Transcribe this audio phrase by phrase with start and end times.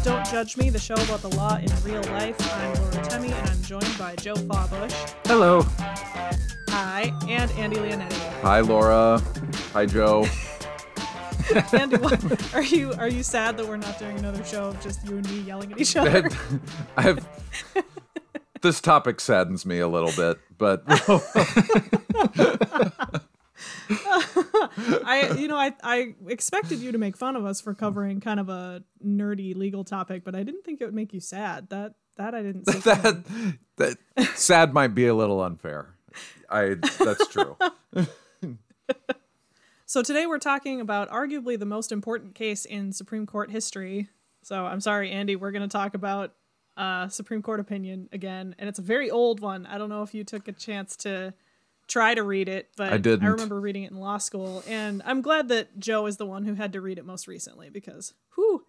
[0.00, 2.36] is Don't Judge Me, the show about the law in real life.
[2.54, 5.14] I'm Laura Temme, and I'm joined by Joe Fawbush.
[5.26, 5.62] Hello.
[6.68, 8.40] Hi, and Andy Leonetti.
[8.42, 9.22] Hi, Laura.
[9.72, 10.26] Hi, Joe.
[11.72, 15.04] Andy, what, are you are you sad that we're not doing another show of just
[15.06, 16.28] you and me yelling at each other?
[16.96, 17.26] I've
[18.62, 20.84] this topic saddens me a little bit, but
[25.04, 28.38] I you know I I expected you to make fun of us for covering kind
[28.38, 31.68] of a nerdy legal topic, but I didn't think it would make you sad.
[31.70, 33.24] That that I didn't that
[33.76, 33.98] that
[34.36, 35.94] sad might be a little unfair.
[36.48, 37.56] I that's true.
[39.90, 44.08] So today we're talking about arguably the most important case in Supreme Court history.
[44.40, 46.32] So I'm sorry, Andy, we're going to talk about
[46.76, 49.66] uh, Supreme Court opinion again, and it's a very old one.
[49.66, 51.34] I don't know if you took a chance to
[51.90, 53.26] try to read it, but I didn't.
[53.26, 56.44] I remember reading it in law school, and I'm glad that Joe is the one
[56.44, 58.64] who had to read it most recently because, whew,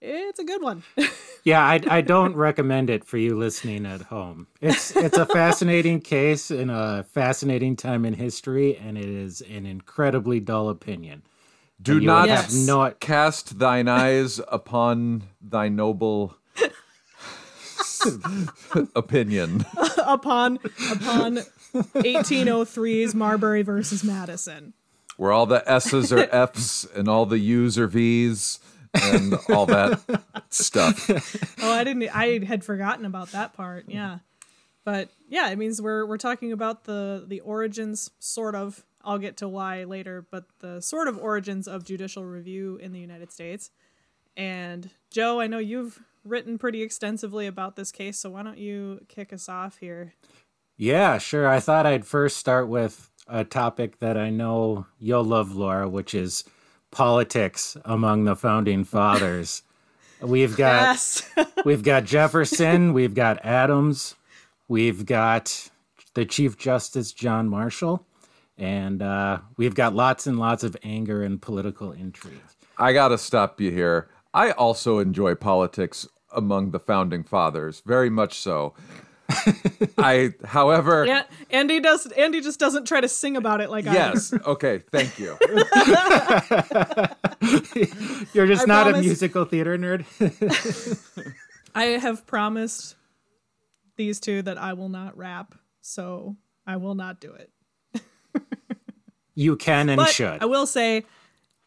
[0.00, 0.82] it's a good one.
[1.44, 4.46] yeah, I, I don't recommend it for you listening at home.
[4.60, 9.66] It's it's a fascinating case in a fascinating time in history, and it is an
[9.66, 11.22] incredibly dull opinion.
[11.82, 12.66] Do not Yes.
[12.66, 16.36] no, cast thine eyes upon thy noble
[18.96, 19.64] opinion.
[19.98, 20.58] upon
[20.90, 21.38] upon
[21.74, 24.74] 1803's Marbury versus Madison.
[25.16, 28.58] Where all the S's are F's and all the U's are V's
[28.94, 30.00] and all that
[30.48, 31.10] stuff.
[31.62, 32.08] Oh, I didn't.
[32.14, 33.84] I had forgotten about that part.
[33.88, 34.18] Yeah,
[34.84, 38.84] but yeah, it means we're we're talking about the the origins, sort of.
[39.02, 43.00] I'll get to why later, but the sort of origins of judicial review in the
[43.00, 43.70] United States.
[44.36, 49.00] And Joe, I know you've written pretty extensively about this case, so why don't you
[49.08, 50.14] kick us off here?
[50.76, 51.46] Yeah, sure.
[51.48, 56.14] I thought I'd first start with a topic that I know you'll love, Laura, which
[56.14, 56.44] is
[56.90, 59.62] politics among the founding fathers.
[60.22, 61.22] We've got Yes.
[61.64, 64.14] we've got Jefferson, we've got Adams,
[64.68, 65.70] we've got
[66.14, 68.06] the Chief Justice John Marshall,
[68.58, 72.40] and uh, we've got lots and lots of anger and political intrigue.
[72.76, 74.08] I got to stop you here.
[74.32, 78.74] I also enjoy politics among the founding fathers, very much so.
[79.98, 82.06] I, however, yeah, Andy does.
[82.12, 85.36] Andy just doesn't try to sing about it like I yes, okay, thank you.
[88.32, 90.04] You're just I not a musical theater nerd.
[91.74, 92.96] I have promised
[93.96, 96.36] these two that I will not rap, so
[96.66, 97.52] I will not do it.
[99.34, 100.42] you can and But should.
[100.42, 101.04] I will say,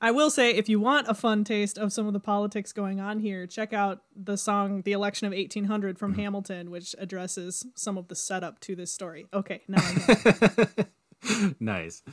[0.04, 3.00] I will say, if you want a fun taste of some of the politics going
[3.00, 7.98] on here, check out the song "The Election of 1800" from Hamilton, which addresses some
[7.98, 9.28] of the setup to this story.
[9.34, 9.82] Okay, now
[11.62, 12.04] nice.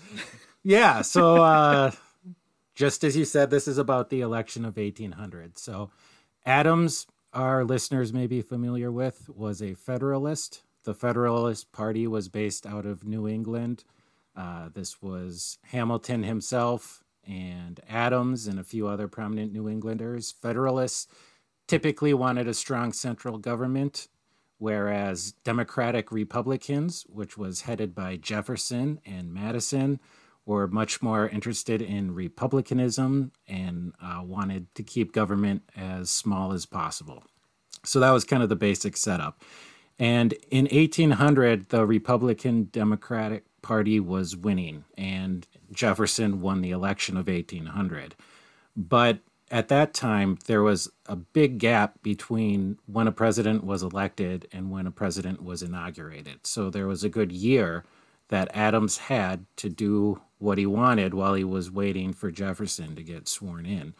[0.63, 1.91] Yeah, so uh
[2.77, 5.59] just as you said this is about the election of 1800.
[5.59, 5.91] So
[6.47, 10.63] Adams our listeners may be familiar with was a federalist.
[10.85, 13.83] The Federalist Party was based out of New England.
[14.37, 20.33] Uh, this was Hamilton himself and Adams and a few other prominent New Englanders.
[20.33, 21.07] Federalists
[21.69, 24.09] typically wanted a strong central government,
[24.59, 30.01] whereas Democratic Republicans, which was headed by Jefferson and Madison,
[30.47, 36.67] were much more interested in republicanism and uh, wanted to keep government as small as
[36.67, 37.23] possible.
[37.85, 39.43] So that was kind of the basic setup.
[39.99, 47.29] And in 1800, the Republican Democratic Party was winning, and Jefferson won the election of
[47.29, 48.15] 1800.
[48.77, 54.47] But at that time, there was a big gap between when a president was elected
[54.53, 56.47] and when a president was inaugurated.
[56.47, 57.85] So there was a good year
[58.29, 63.03] that Adams had to do what he wanted while he was waiting for Jefferson to
[63.03, 63.95] get sworn in.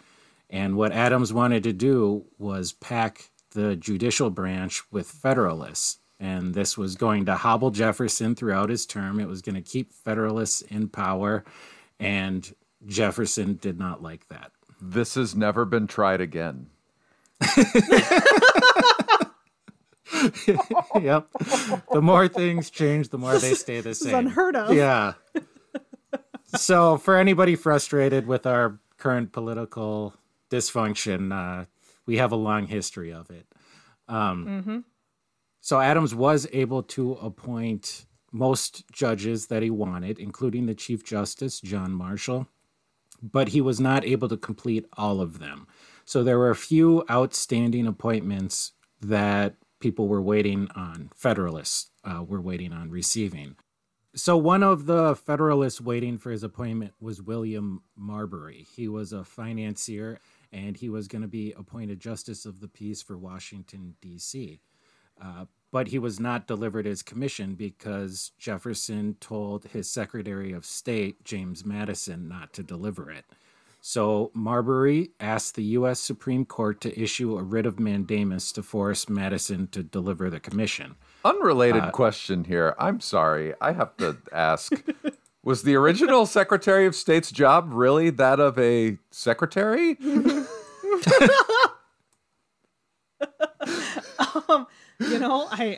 [0.49, 5.99] And what Adams wanted to do was pack the judicial branch with Federalists.
[6.21, 9.19] And this was going to hobble Jefferson throughout his term.
[9.19, 11.45] It was going to keep Federalists in power.
[11.99, 12.55] And
[12.87, 14.53] Jefferson did not like that.
[14.83, 16.67] This has never been tried again.
[21.01, 21.27] yep.
[21.93, 24.15] The more things change, the more they stay the same.
[24.15, 24.75] unheard of.
[24.75, 25.15] Yeah.
[26.57, 30.15] so, for anybody frustrated with our current political
[30.51, 31.65] dysfunction, uh,
[32.07, 33.47] we have a long history of it.
[34.09, 34.85] Um,
[35.61, 41.61] So, Adams was able to appoint most judges that he wanted, including the Chief Justice,
[41.61, 42.47] John Marshall,
[43.23, 45.67] but he was not able to complete all of them.
[46.05, 52.41] So, there were a few outstanding appointments that people were waiting on, Federalists uh, were
[52.41, 53.57] waiting on receiving.
[54.15, 58.67] So one of the Federalists waiting for his appointment was William Marbury.
[58.75, 60.19] He was a financier,
[60.53, 64.61] and he was going to be appointed Justice of the Peace for Washington, D.C.
[65.21, 71.25] Uh, but he was not delivered his commission because Jefferson told his Secretary of State,
[71.25, 73.25] James Madison, not to deliver it.
[73.81, 76.01] So Marbury asked the U.S.
[76.01, 80.97] Supreme Court to issue a writ of mandamus to force Madison to deliver the commission.
[81.25, 82.75] Unrelated uh, question here.
[82.79, 83.55] I'm sorry.
[83.61, 84.73] I have to ask.
[85.43, 89.97] was the original Secretary of State's job really that of a secretary?
[94.49, 94.67] um,
[95.01, 95.75] you know, I,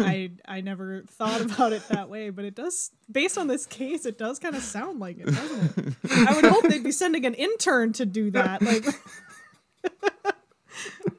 [0.47, 4.05] I I never thought about it that way, but it does based on this case,
[4.07, 5.95] it does kind of sound like it, doesn't it?
[6.29, 8.63] I would hope they'd be sending an intern to do that.
[8.63, 8.85] Like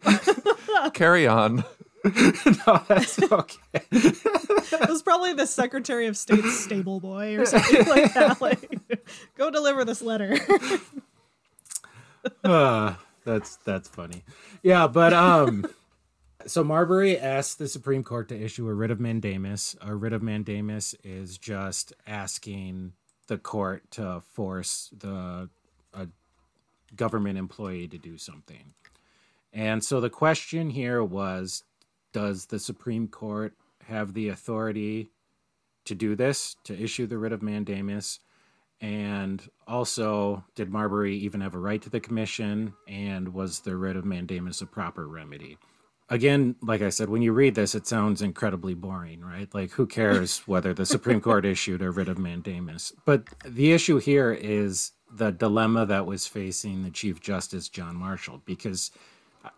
[0.93, 1.63] Carry on.
[2.67, 3.57] no, that's okay.
[3.91, 8.41] it was probably the Secretary of State's stable boy or something like that.
[8.41, 8.81] Like,
[9.37, 10.37] go deliver this letter.
[12.43, 14.23] uh, that's that's funny.
[14.63, 15.65] Yeah, but um
[16.45, 19.75] so Marbury asked the Supreme Court to issue a writ of mandamus.
[19.81, 22.93] A writ of mandamus is just asking
[23.27, 25.49] the court to force the
[25.93, 26.07] a
[26.95, 28.73] government employee to do something.
[29.51, 31.63] And so the question here was
[32.11, 33.53] does the Supreme Court
[33.87, 35.11] have the authority
[35.85, 38.19] to do this, to issue the writ of mandamus?
[38.81, 42.73] And also, did Marbury even have a right to the commission?
[42.87, 45.57] And was the writ of mandamus a proper remedy?
[46.13, 49.51] Again, like I said, when you read this, it sounds incredibly boring, right?
[49.53, 52.93] Like, who cares whether the Supreme Court issued a writ of mandamus?
[53.03, 58.41] But the issue here is the dilemma that was facing the Chief Justice John Marshall,
[58.45, 58.91] because,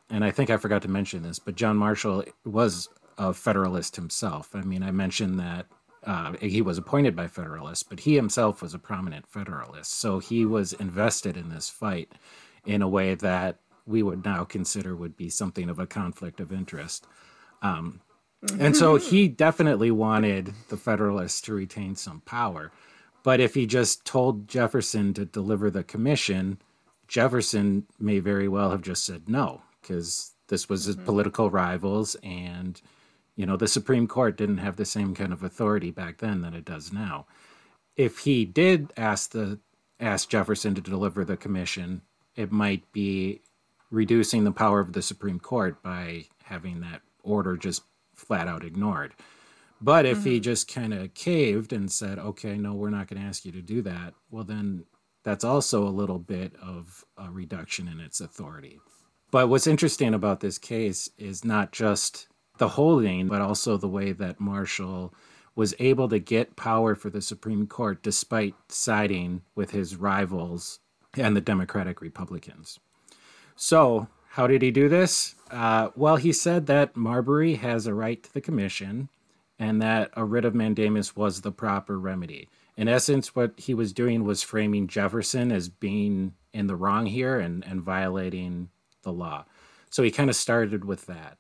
[0.10, 2.88] and I think I forgot to mention this, but John Marshall was
[3.18, 4.56] a Federalist himself.
[4.56, 5.68] I mean, I mentioned that
[6.06, 9.92] uh, he was appointed by Federalists, but he himself was a prominent Federalist.
[9.92, 12.14] So he was invested in this fight
[12.66, 16.52] in a way that we would now consider would be something of a conflict of
[16.52, 17.06] interest.
[17.62, 18.02] Um,
[18.60, 22.72] and so he definitely wanted the Federalists to retain some power.
[23.24, 26.60] But if he just told Jefferson to deliver the commission,
[27.08, 31.06] Jefferson may very well have just said no, because this was his mm-hmm.
[31.06, 32.80] political rivals, and
[33.36, 36.54] you know the Supreme Court didn't have the same kind of authority back then that
[36.54, 37.26] it does now.
[37.96, 39.60] If he did ask the
[40.00, 42.02] ask Jefferson to deliver the commission,
[42.36, 43.42] it might be
[43.92, 47.84] reducing the power of the Supreme Court by having that order just
[48.14, 49.14] flat out ignored.
[49.82, 50.30] But if mm-hmm.
[50.30, 53.52] he just kind of caved and said, okay, no, we're not going to ask you
[53.52, 54.86] to do that, well, then
[55.24, 58.80] that's also a little bit of a reduction in its authority.
[59.32, 62.28] But what's interesting about this case is not just
[62.58, 65.14] the holding, but also the way that Marshall
[65.56, 70.80] was able to get power for the Supreme Court despite siding with his rivals
[71.18, 72.80] and the Democratic Republicans.
[73.56, 75.36] So, how did he do this?
[75.50, 79.10] Uh, well, he said that Marbury has a right to the commission
[79.58, 82.50] and that a writ of mandamus was the proper remedy.
[82.76, 87.40] In essence, what he was doing was framing Jefferson as being in the wrong here
[87.40, 88.70] and, and violating
[89.04, 89.46] the law.
[89.90, 91.38] So he kind of started with that.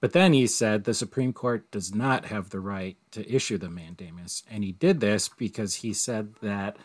[0.00, 3.68] But then he said the Supreme Court does not have the right to issue the
[3.68, 4.42] mandamus.
[4.50, 6.76] And he did this because he said that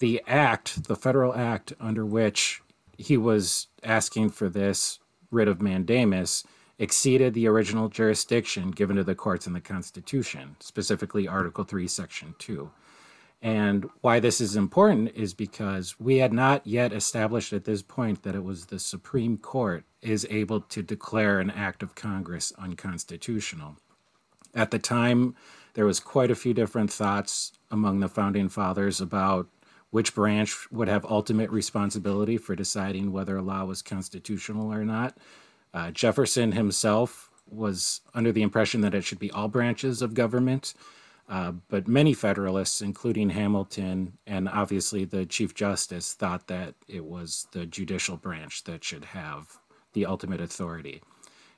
[0.00, 2.62] the act, the federal act under which
[2.96, 4.98] he was asking for this
[5.30, 6.44] writ of mandamus
[6.78, 12.34] exceeded the original jurisdiction given to the courts in the Constitution, specifically Article 3, Section
[12.38, 12.70] 2.
[13.42, 18.22] And why this is important is because we had not yet established at this point
[18.22, 23.76] that it was the Supreme Court is able to declare an act of Congress unconstitutional.
[24.54, 25.34] At the time,
[25.74, 29.48] there was quite a few different thoughts among the founding fathers about
[29.94, 35.16] which branch would have ultimate responsibility for deciding whether a law was constitutional or not.
[35.72, 40.74] Uh, Jefferson himself was under the impression that it should be all branches of government.
[41.28, 47.46] Uh, but many Federalists, including Hamilton and obviously the Chief Justice, thought that it was
[47.52, 49.60] the judicial branch that should have
[49.92, 51.02] the ultimate authority.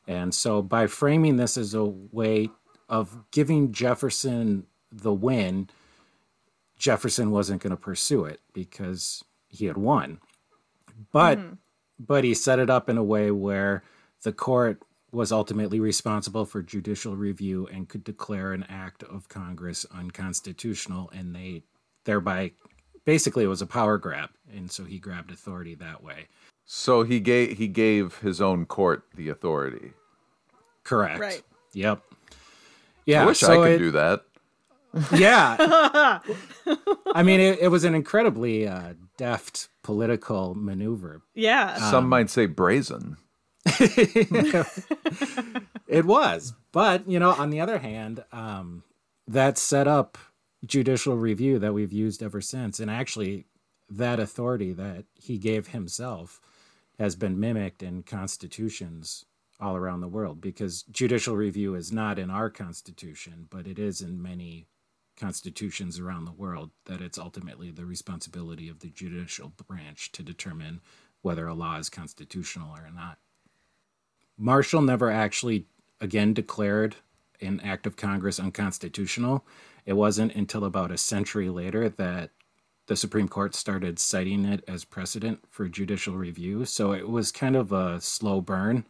[0.06, 2.50] And so, by framing this as a way
[2.90, 5.70] of giving Jefferson the win,
[6.78, 10.18] Jefferson wasn't going to pursue it because he had won.
[11.12, 11.54] But mm-hmm.
[11.98, 13.82] but he set it up in a way where
[14.22, 19.86] the court was ultimately responsible for judicial review and could declare an act of Congress
[19.94, 21.62] unconstitutional and they
[22.04, 22.52] thereby
[23.04, 26.26] basically it was a power grab and so he grabbed authority that way.
[26.64, 29.92] So he gave he gave his own court the authority.
[30.82, 31.20] Correct.
[31.20, 31.42] Right.
[31.72, 32.02] Yep.
[33.06, 33.22] Yeah.
[33.22, 34.24] I wish so I could it, do that.
[35.14, 36.20] Yeah.
[37.14, 41.22] I mean, it, it, was an incredibly uh, deft political maneuver.
[41.34, 41.76] Yeah.
[41.90, 43.16] Some might say brazen.
[45.86, 46.54] It was.
[46.72, 48.82] But, you know, on the other hand, um,
[49.26, 50.18] that set up
[50.64, 52.80] judicial review that we've used ever since.
[52.80, 53.46] And actually,
[53.88, 56.40] that authority that he gave himself
[56.98, 59.24] has been mimicked in constitutions
[59.60, 64.00] all around the world because judicial review is not in our constitution, but it is
[64.00, 64.66] in many
[65.16, 70.80] constitutions around the world that it's ultimately the responsibility of the judicial branch to determine
[71.22, 73.18] whether a law is constitutional or not.
[74.38, 75.66] Marshall never actually
[76.00, 76.96] again declared
[77.40, 79.44] an act of Congress unconstitutional.
[79.84, 82.30] It wasn't until about a century later that
[82.86, 86.64] the Supreme Court started citing it as precedent for judicial review.
[86.64, 88.84] So it was kind of a slow burn.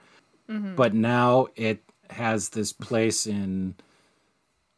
[0.48, 0.74] Mm-hmm.
[0.74, 3.74] But now it has this place in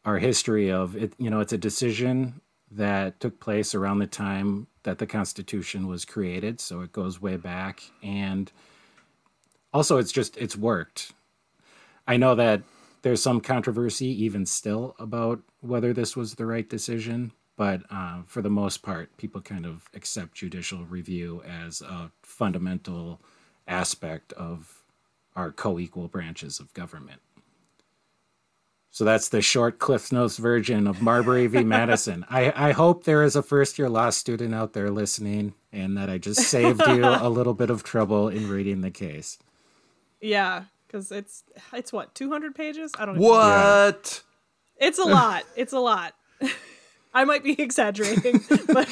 [0.05, 2.41] our history of it, you know, it's a decision
[2.71, 6.59] that took place around the time that the Constitution was created.
[6.59, 7.81] So it goes way back.
[8.03, 8.51] And
[9.73, 11.13] also, it's just, it's worked.
[12.07, 12.61] I know that
[13.01, 18.41] there's some controversy even still about whether this was the right decision, but uh, for
[18.41, 23.21] the most part, people kind of accept judicial review as a fundamental
[23.67, 24.83] aspect of
[25.35, 27.21] our co-equal branches of government.
[28.91, 31.63] So that's the short Cliff Notes version of Marbury v.
[31.63, 32.25] Madison.
[32.29, 36.09] I, I hope there is a first year law student out there listening and that
[36.09, 39.37] I just saved you a little bit of trouble in reading the case.
[40.21, 40.63] yeah.
[40.87, 42.91] Because it's it's what two hundred pages.
[42.97, 43.17] I don't.
[43.17, 43.21] know.
[43.21, 44.23] What?
[44.77, 45.43] It's a lot.
[45.55, 46.15] It's a lot.
[47.13, 48.87] I might be exaggerating, but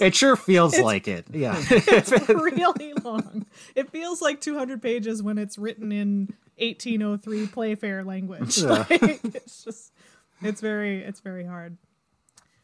[0.00, 1.26] It sure feels like it.
[1.30, 1.56] Yeah.
[1.70, 3.46] it's really long.
[3.74, 8.58] It feels like 200 pages when it's written in 1803 Playfair language.
[8.58, 8.84] Yeah.
[8.90, 9.92] Like, it's just,
[10.40, 11.76] it's very, it's very hard.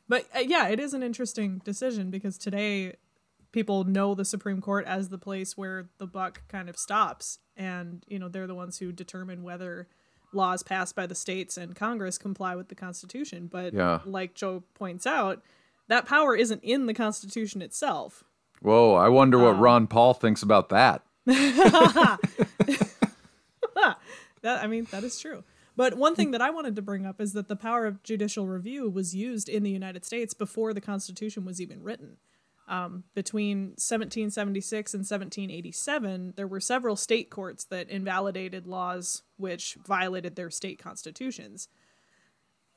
[0.09, 2.95] But uh, yeah, it is an interesting decision because today
[3.53, 8.05] people know the Supreme Court as the place where the buck kind of stops, and
[8.09, 9.89] you know they're the ones who determine whether
[10.33, 13.47] laws passed by the states and Congress comply with the Constitution.
[13.47, 14.01] But Yeah.
[14.05, 15.43] like Joe points out,
[15.89, 18.25] that power isn't in the Constitution itself.
[18.61, 21.03] Whoa, I wonder what um, Ron Paul thinks about that.
[24.43, 25.43] That I mean, that is true.
[25.77, 28.47] But one thing that I wanted to bring up is that the power of judicial
[28.47, 32.19] review was used in the United States before the Constitution was even written.
[32.69, 40.37] Um, between 1776 and 1787, there were several state courts that invalidated laws which violated
[40.37, 41.69] their state constitutions.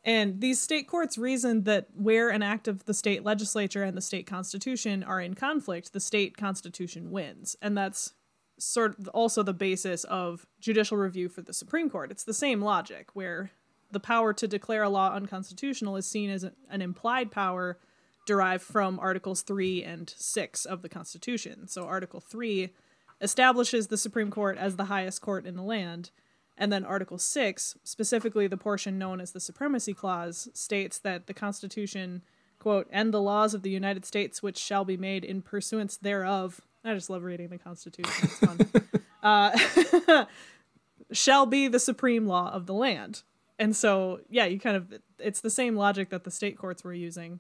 [0.04, 4.02] And these state courts reasoned that where an act of the state legislature and the
[4.02, 7.56] state constitution are in conflict, the state constitution wins.
[7.62, 8.14] And that's
[8.58, 12.12] sort of also the basis of judicial review for the Supreme Court.
[12.12, 13.52] It's the same logic where
[13.92, 17.78] the power to declare a law unconstitutional is seen as an implied power
[18.26, 21.68] derived from Articles 3 and 6 of the Constitution.
[21.68, 22.70] So Article 3
[23.20, 26.12] establishes the Supreme Court as the highest court in the land.
[26.58, 31.34] And then Article 6, specifically the portion known as the Supremacy Clause, states that the
[31.34, 32.24] Constitution,
[32.60, 36.62] quote, and the laws of the United States which shall be made in pursuance thereof.
[36.84, 38.14] I just love reading the Constitution.
[38.24, 38.60] It's fun.
[39.24, 40.26] uh,
[41.12, 43.24] shall be the supreme law of the land.
[43.60, 46.94] And so, yeah, you kind of it's the same logic that the state courts were
[46.94, 47.40] using.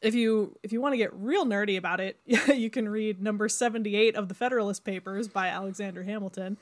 [0.00, 3.48] If you if you want to get real nerdy about it, you can read number
[3.48, 6.56] 78 of the Federalist Papers by Alexander Hamilton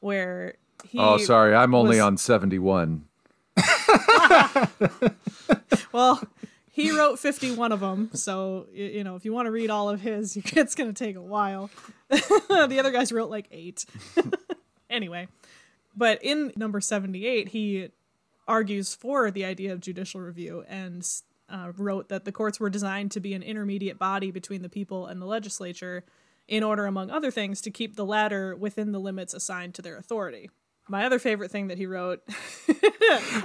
[0.00, 0.54] where
[0.88, 3.04] he Oh, sorry, I'm only was- on 71.
[5.92, 6.22] Well,
[6.70, 10.00] he wrote 51 of them, so you know, if you want to read all of
[10.00, 11.68] his, it's going to take a while.
[12.08, 13.84] the other guys wrote like 8.
[14.88, 15.26] anyway,
[15.96, 17.88] but in number 78, he
[18.46, 21.06] argues for the idea of judicial review and
[21.50, 25.06] uh, wrote that the courts were designed to be an intermediate body between the people
[25.06, 26.04] and the legislature
[26.48, 29.96] in order, among other things, to keep the latter within the limits assigned to their
[29.96, 30.50] authority.
[30.90, 32.20] My other favorite thing that he wrote,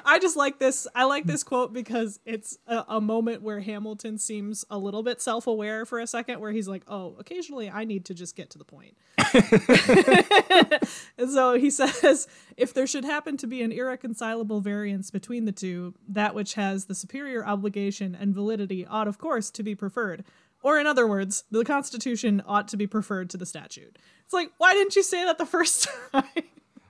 [0.03, 0.87] I just like this.
[0.95, 5.21] I like this quote because it's a, a moment where Hamilton seems a little bit
[5.21, 8.49] self aware for a second, where he's like, oh, occasionally I need to just get
[8.51, 8.95] to the point.
[11.17, 15.51] And so he says, if there should happen to be an irreconcilable variance between the
[15.51, 20.23] two, that which has the superior obligation and validity ought, of course, to be preferred.
[20.61, 23.97] Or, in other words, the Constitution ought to be preferred to the statute.
[24.23, 26.23] It's like, why didn't you say that the first time?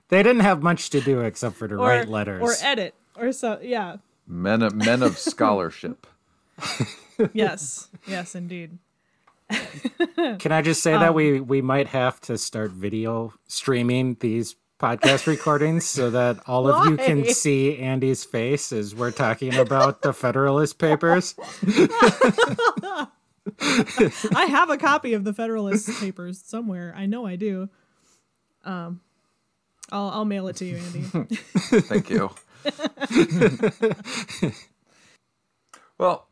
[0.08, 2.42] They didn't have much to do except for to or, write letters.
[2.42, 3.96] or edit, or so, yeah.
[4.26, 6.06] Men of, men of scholarship.
[7.32, 8.76] Yes, yes, indeed.
[10.38, 14.54] Can I just say Um, that we we might have to start video streaming these
[14.78, 20.02] podcast recordings so that all of you can see Andy's face as we're talking about
[20.02, 21.34] the Federalist Papers?
[24.34, 26.92] I have a copy of the Federalist Papers somewhere.
[26.96, 27.68] I know I do.
[28.64, 29.00] Um,
[29.92, 31.00] I'll I'll mail it to you, Andy.
[31.82, 32.30] Thank you.
[35.98, 36.28] well,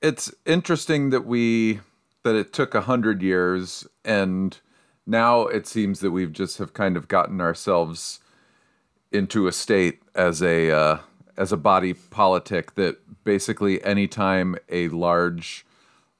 [0.00, 1.80] it's interesting that we
[2.24, 4.58] that it took a hundred years, and
[5.06, 8.20] now it seems that we've just have kind of gotten ourselves
[9.10, 10.98] into a state as a uh,
[11.36, 15.64] as a body politic that basically anytime a large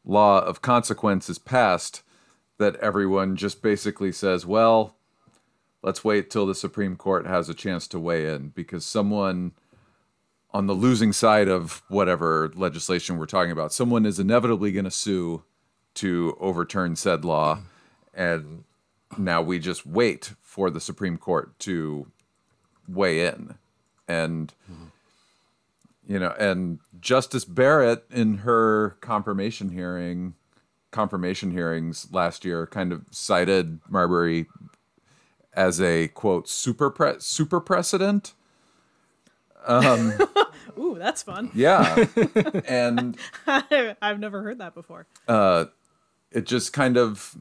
[0.05, 2.03] law of consequence is passed,
[2.59, 4.97] that everyone just basically says, well,
[5.83, 9.53] let's wait till the Supreme Court has a chance to weigh in because someone
[10.55, 14.91] on the losing side of whatever legislation we're talking about, someone is inevitably going to
[14.91, 15.43] sue
[15.95, 17.59] to overturn said law.
[18.15, 18.65] And
[19.17, 22.07] now we just wait for the Supreme Court to
[22.87, 23.55] weigh in.
[24.07, 24.53] And,
[26.07, 30.35] you know, and Justice Barrett in her confirmation hearing,
[30.91, 34.47] confirmation hearings last year kind of cited Marbury
[35.55, 38.35] as a quote super pre- super precedent.
[39.67, 40.13] Um,
[40.79, 41.51] Ooh, that's fun.
[41.55, 42.07] Yeah,
[42.69, 43.17] and
[43.47, 45.07] I've never heard that before.
[45.29, 45.67] Uh,
[46.31, 47.37] it just kind of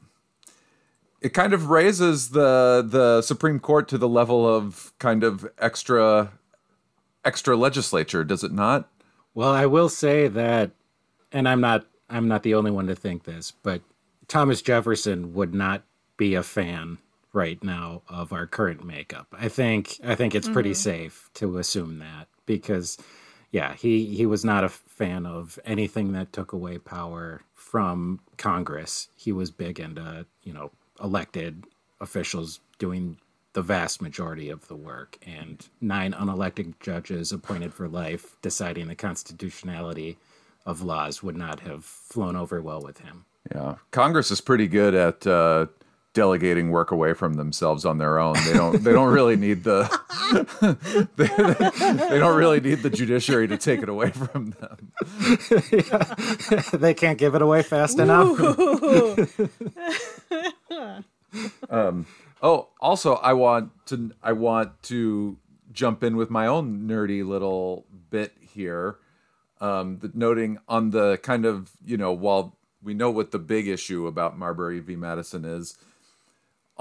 [1.20, 6.32] it kind of raises the the Supreme Court to the level of kind of extra
[7.24, 8.88] extra legislature, does it not?
[9.34, 10.72] Well, I will say that,
[11.30, 13.80] and I'm not I'm not the only one to think this, but
[14.28, 15.82] Thomas Jefferson would not
[16.16, 16.98] be a fan
[17.32, 19.26] right now of our current makeup.
[19.32, 22.98] I think I think it's pretty safe to assume that because
[23.50, 29.08] yeah, he he was not a fan of anything that took away power from Congress.
[29.14, 30.70] He was big into, you know,
[31.02, 31.64] elected
[32.00, 33.18] officials doing
[33.52, 38.94] the vast majority of the work and nine unelected judges appointed for life deciding the
[38.94, 40.16] constitutionality
[40.64, 43.26] of laws would not have flown over well with him.
[43.54, 45.66] Yeah, Congress is pretty good at uh,
[46.14, 48.34] delegating work away from themselves on their own.
[48.44, 48.82] They don't.
[48.82, 49.88] They don't really need the.
[51.16, 51.26] they,
[52.08, 54.92] they don't really need the judiciary to take it away from them.
[56.72, 58.38] they can't give it away fast enough.
[62.44, 64.10] Oh, also, I want to.
[64.20, 65.38] I want to
[65.70, 68.96] jump in with my own nerdy little bit here,
[69.60, 73.68] um, that noting on the kind of you know while we know what the big
[73.68, 74.96] issue about Marbury v.
[74.96, 75.78] Madison is,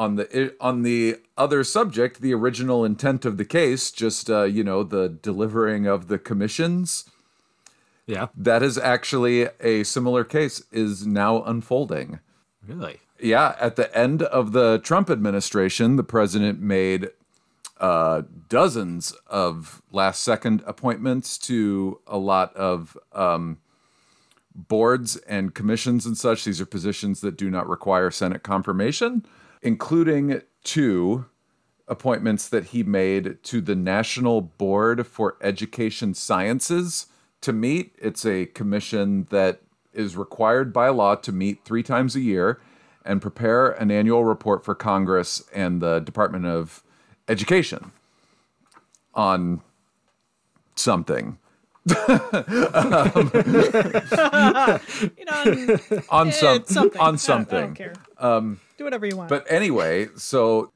[0.02, 4.64] on the on the other subject, the original intent of the case, just uh, you
[4.64, 7.06] know the delivering of the commissions.
[8.08, 12.20] Yeah, That is actually a similar case is now unfolding.
[12.68, 13.00] really.
[13.20, 17.12] Yeah, at the end of the Trump administration, the president made
[17.80, 23.60] uh, dozens of last second appointments to a lot of um,
[24.56, 26.44] boards and commissions and such.
[26.44, 29.24] These are positions that do not require Senate confirmation,
[29.62, 31.26] including two
[31.88, 37.08] appointments that he made to the National Board for Education Sciences
[37.42, 37.94] to meet.
[38.00, 39.62] It's a commission that
[39.94, 42.62] is required by law to meet three times a year
[43.04, 46.84] and prepare an annual report for Congress and the Department of
[47.28, 47.92] Education
[49.14, 49.62] on
[50.76, 51.38] something.
[55.18, 56.92] You know, On some.
[57.00, 57.58] On something.
[57.58, 57.94] I don't care.
[58.20, 59.30] Um, Do whatever you want.
[59.30, 60.72] But anyway, so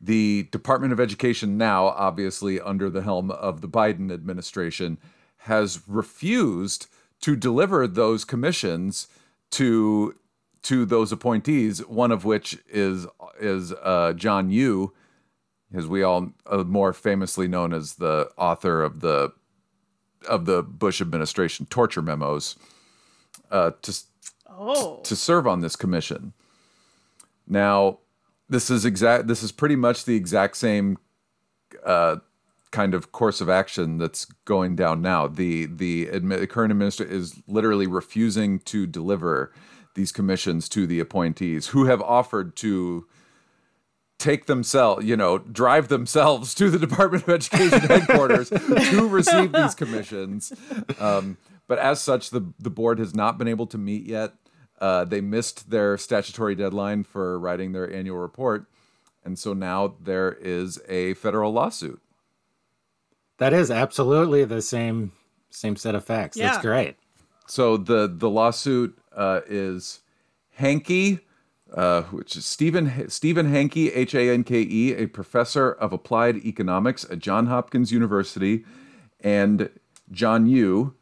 [0.00, 4.98] the Department of Education now, obviously under the helm of the Biden administration,
[5.38, 6.86] has refused
[7.22, 9.08] to deliver those commissions
[9.50, 10.14] to
[10.62, 11.84] to those appointees.
[11.88, 13.08] One of which is
[13.40, 14.92] is uh, John Yoo,
[15.74, 19.32] as we all uh, more famously known as the author of the
[20.28, 22.54] of the Bush administration torture memos,
[23.50, 24.00] uh, to
[24.48, 26.32] oh, to serve on this commission.
[27.50, 27.98] Now,
[28.48, 29.26] this is exact.
[29.26, 30.98] This is pretty much the exact same
[31.84, 32.16] uh,
[32.70, 35.26] kind of course of action that's going down now.
[35.26, 39.52] The the, admi- the current administrator is literally refusing to deliver
[39.94, 43.06] these commissions to the appointees who have offered to
[44.18, 48.50] take themselves, you know, drive themselves to the Department of Education headquarters
[48.90, 50.52] to receive these commissions.
[51.00, 54.34] Um, but as such, the the board has not been able to meet yet.
[54.80, 58.66] Uh, they missed their statutory deadline for writing their annual report,
[59.24, 62.00] and so now there is a federal lawsuit.
[63.38, 65.12] That is absolutely the same
[65.50, 66.36] same set of facts.
[66.36, 66.50] Yeah.
[66.50, 66.96] That's great.
[67.46, 70.00] So the the lawsuit uh, is
[70.58, 71.20] Hanke,
[71.74, 76.36] uh, which is Stephen Stephen Hanke, H A N K E, a professor of applied
[76.36, 78.64] economics at John Hopkins University,
[79.20, 79.70] and
[80.12, 80.94] John Yoo,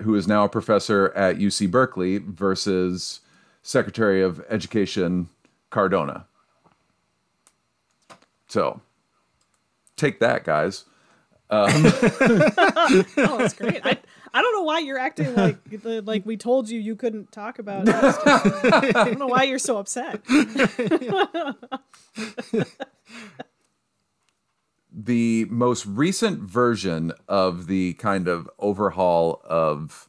[0.00, 3.20] who is now a professor at UC Berkeley, versus
[3.62, 5.28] Secretary of Education
[5.70, 6.26] Cardona.
[8.48, 8.80] So
[9.96, 10.84] take that, guys.
[11.50, 13.80] Um, oh, that's great.
[13.84, 13.98] I,
[14.34, 17.58] I don't know why you're acting like the, like we told you you couldn't talk
[17.58, 18.24] about justice.
[18.26, 20.22] I don't know why you're so upset.
[24.94, 30.08] the most recent version of the kind of overhaul of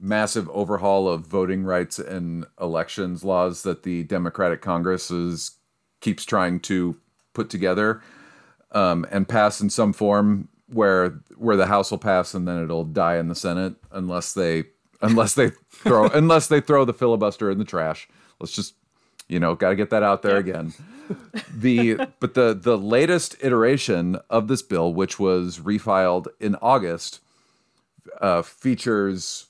[0.00, 5.52] massive overhaul of voting rights and elections laws that the Democratic Congress is
[6.00, 6.96] keeps trying to
[7.34, 8.00] put together
[8.72, 12.84] um, and pass in some form where where the House will pass and then it'll
[12.84, 14.64] die in the Senate unless they
[15.00, 18.08] unless they throw unless they throw the filibuster in the trash.
[18.38, 18.74] Let's just
[19.28, 20.74] you know got to get that out there again.
[21.52, 27.20] the but the the latest iteration of this bill, which was refiled in August,
[28.20, 29.46] uh, features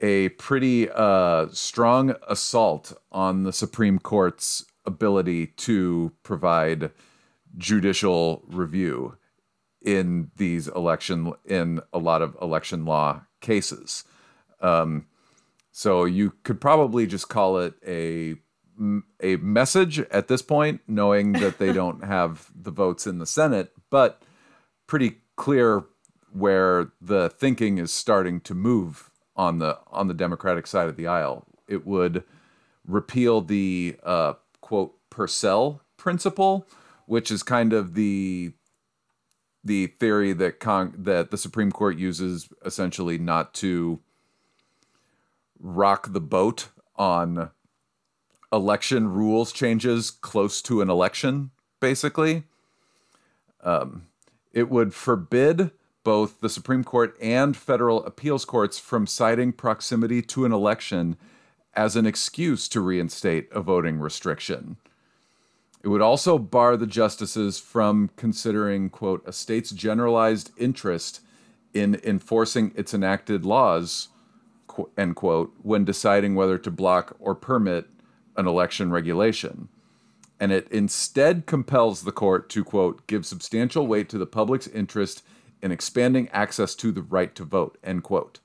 [0.00, 6.90] a pretty uh, strong assault on the Supreme Court's ability to provide
[7.56, 9.16] judicial review
[9.82, 14.04] in these election in a lot of election law cases.
[14.60, 15.06] Um,
[15.72, 18.36] so you could probably just call it a
[19.20, 23.72] a message at this point, knowing that they don't have the votes in the Senate,
[23.90, 24.22] but
[24.86, 25.84] pretty clear
[26.32, 31.06] where the thinking is starting to move on the on the Democratic side of the
[31.06, 31.46] aisle.
[31.68, 32.24] It would
[32.86, 36.66] repeal the uh, quote Purcell principle,
[37.06, 38.52] which is kind of the
[39.62, 44.00] the theory that con- that the Supreme Court uses essentially not to
[45.58, 47.50] rock the boat on
[48.52, 52.44] election rules changes close to an election, basically.
[53.62, 54.06] Um,
[54.52, 55.70] it would forbid
[56.02, 61.16] both the Supreme Court and federal appeals courts from citing proximity to an election
[61.74, 64.76] as an excuse to reinstate a voting restriction.
[65.82, 71.20] It would also bar the justices from considering, quote, a state's generalized interest
[71.72, 74.08] in enforcing its enacted laws,
[74.98, 77.86] end quote, when deciding whether to block or permit
[78.40, 79.68] an election regulation.
[80.40, 85.22] And it instead compels the court to, quote, give substantial weight to the public's interest
[85.62, 88.40] in expanding access to the right to vote, end quote.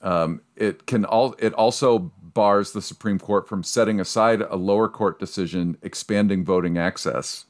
[0.00, 4.88] Um, it can all it also bars the Supreme Court from setting aside a lower
[4.88, 7.44] court decision expanding voting access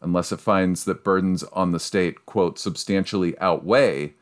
[0.00, 4.14] unless it finds that burdens on the state, quote, substantially outweigh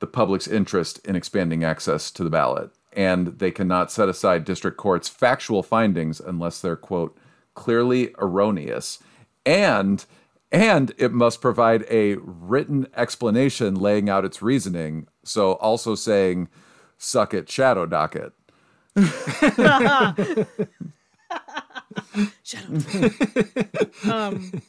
[0.00, 2.70] the public's interest in expanding access to the ballot.
[2.94, 7.16] And they cannot set aside district court's factual findings unless they're, quote,
[7.54, 8.98] clearly erroneous.
[9.46, 10.04] And
[10.52, 15.06] and it must provide a written explanation laying out its reasoning.
[15.24, 16.48] So also saying,
[16.98, 18.32] suck it, shadow docket.
[24.04, 24.62] Um,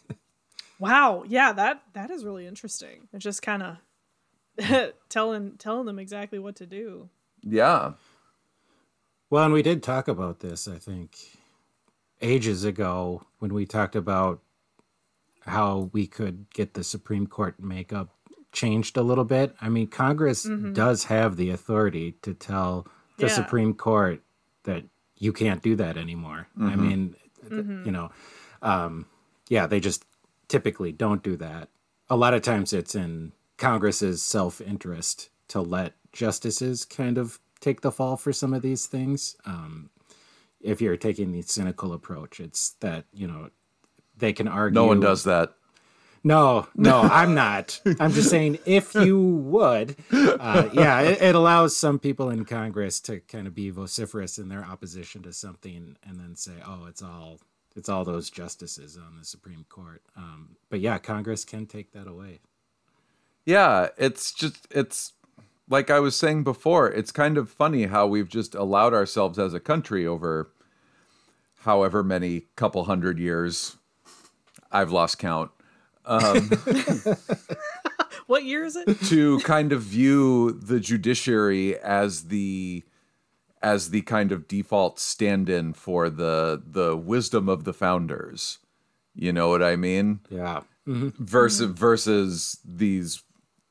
[0.79, 1.23] wow.
[1.27, 3.07] Yeah, that that is really interesting.
[3.13, 7.09] It's just kind of telling telling them exactly what to do.
[7.41, 7.93] Yeah.
[9.33, 11.17] Well, and we did talk about this, I think,
[12.21, 14.43] ages ago when we talked about
[15.39, 18.09] how we could get the Supreme Court makeup
[18.51, 19.55] changed a little bit.
[19.59, 20.73] I mean, Congress mm-hmm.
[20.73, 22.85] does have the authority to tell
[23.17, 23.33] the yeah.
[23.33, 24.21] Supreme Court
[24.65, 24.83] that
[25.17, 26.45] you can't do that anymore.
[26.55, 26.69] Mm-hmm.
[26.69, 27.85] I mean, mm-hmm.
[27.87, 28.11] you know,
[28.61, 29.07] um,
[29.49, 30.05] yeah, they just
[30.47, 31.69] typically don't do that.
[32.07, 37.81] A lot of times it's in Congress's self interest to let justices kind of take
[37.81, 39.35] the fall for some of these things.
[39.45, 39.89] Um,
[40.61, 43.49] if you're taking the cynical approach, it's that, you know,
[44.17, 44.75] they can argue.
[44.75, 45.53] No one does that.
[46.25, 47.81] No, no, I'm not.
[47.99, 53.01] I'm just saying if you would, uh, yeah, it, it, allows some people in Congress
[53.01, 57.01] to kind of be vociferous in their opposition to something, and then say, "Oh, it's
[57.01, 57.39] all
[57.75, 62.07] it's all those justices on the Supreme Court." Um, but yeah, Congress can take that
[62.07, 62.39] away.
[63.45, 65.11] Yeah, it's just it's
[65.69, 66.91] like I was saying before.
[66.91, 70.51] It's kind of funny how we've just allowed ourselves as a country over
[71.61, 73.77] however many couple hundred years.
[74.71, 75.51] I've lost count
[76.05, 76.49] um,
[78.27, 78.99] what year is it?
[79.05, 82.83] To kind of view the judiciary as the
[83.61, 88.59] as the kind of default stand-in for the the wisdom of the founders.
[89.15, 90.19] You know what I mean?
[90.29, 90.61] Yeah.
[90.87, 91.23] Mm-hmm.
[91.23, 91.75] Versus mm-hmm.
[91.75, 93.23] versus these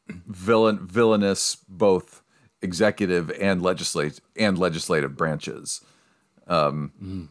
[0.08, 2.22] villain villainous both
[2.60, 5.80] executive and legislative and legislative branches.
[6.46, 7.28] Um, mm.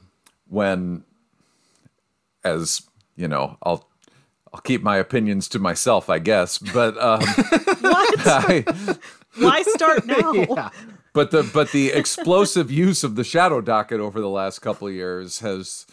[0.48, 1.04] When,
[2.44, 2.82] as
[3.16, 3.88] you know, I'll
[4.54, 6.58] I'll keep my opinions to myself, I guess.
[6.58, 7.22] But um,
[7.82, 8.20] what?
[8.28, 8.66] I,
[9.38, 10.32] Why start now?
[10.34, 10.70] yeah.
[11.14, 14.94] but the but the explosive use of the shadow docket over the last couple of
[14.94, 15.86] years has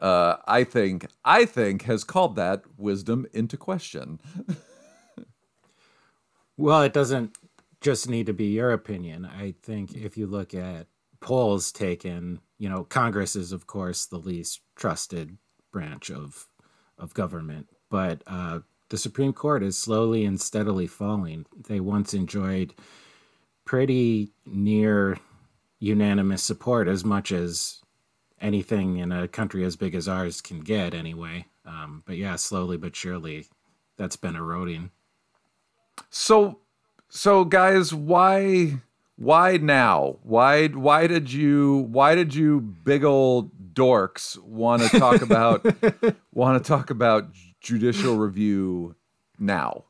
[0.00, 4.20] uh, I think I think has called that wisdom into question.
[6.58, 7.38] Well, it doesn't
[7.80, 9.24] just need to be your opinion.
[9.24, 10.88] I think if you look at
[11.20, 15.38] polls taken, you know, Congress is of course the least trusted
[15.72, 16.48] branch of
[16.98, 21.46] of government, but uh, the Supreme Court is slowly and steadily falling.
[21.68, 22.74] They once enjoyed
[23.64, 25.16] pretty near
[25.78, 27.82] unanimous support, as much as
[28.40, 31.46] anything in a country as big as ours can get, anyway.
[31.64, 33.46] Um, but yeah, slowly but surely,
[33.96, 34.90] that's been eroding.
[36.10, 36.58] So
[37.08, 38.78] so guys, why
[39.16, 40.18] why now?
[40.22, 45.64] Why why did you why did you big old dorks want to talk about
[46.32, 47.28] want to talk about
[47.60, 48.94] judicial review
[49.38, 49.84] now?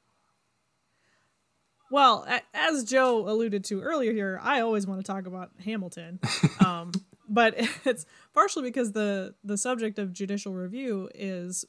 [1.90, 6.20] Well, as Joe alluded to earlier here, I always want to talk about Hamilton.
[6.64, 6.90] Um,
[7.28, 11.64] but it's partially because the the subject of judicial review is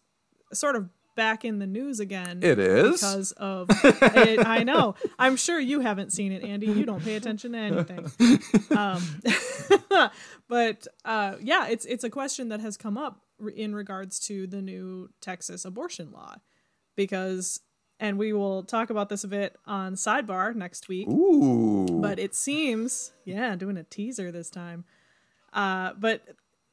[0.54, 0.90] sort of
[1.20, 2.40] back in the news again.
[2.42, 2.94] It is?
[2.94, 4.96] because of it, I know.
[5.20, 6.68] I'm sure you haven't seen it, Andy.
[6.68, 8.10] You don't pay attention to anything.
[8.72, 10.10] Um,
[10.48, 13.20] but uh, yeah, it's it's a question that has come up
[13.54, 16.36] in regards to the new Texas abortion law,
[16.96, 17.60] because
[18.00, 21.10] and we will talk about this a bit on sidebar next week.
[21.10, 22.00] Ooh.
[22.02, 24.86] But it seems, yeah, doing a teaser this time.
[25.52, 26.22] Uh, but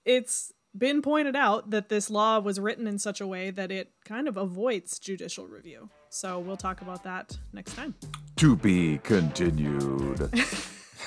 [0.05, 3.91] it's been pointed out that this law was written in such a way that it
[4.05, 5.89] kind of avoids judicial review.
[6.11, 7.95] So we'll talk about that next time.
[8.37, 10.31] to be continued.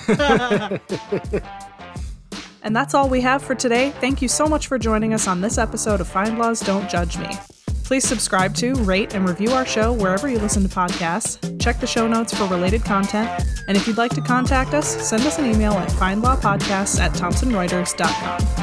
[2.62, 3.90] And that's all we have for today.
[4.00, 7.28] Thank you so much for joining us on this episode of FindLaw's Don't Judge Me.
[7.84, 11.60] Please subscribe to, rate, and review our show wherever you listen to podcasts.
[11.60, 13.28] Check the show notes for related content.
[13.66, 18.59] And if you'd like to contact us, send us an email at findlawpodcasts at thomsonreuters.com.